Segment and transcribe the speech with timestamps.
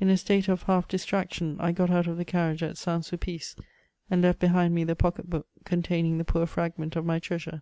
[0.00, 3.04] In a state of half dis traction I got out of the carriage at St
[3.04, 3.54] Sulpice,
[4.10, 7.60] and left be hind me the pocket book contsuning tiie poor fragment of my treasure.